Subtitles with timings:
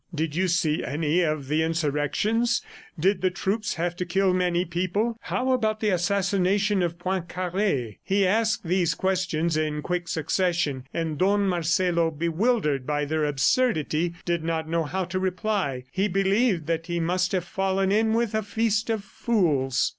[0.15, 2.63] "Did you see any of the insurrections?...
[2.99, 5.15] Did the troops have to kill many people?
[5.21, 11.47] How about the assassination of Poincare?..." He asked these questions in quick succession and Don
[11.47, 15.83] Marcelo, bewildered by their absurdity, did not know how to reply.
[15.91, 19.89] He believed that he must have fallen in with a feast of fools.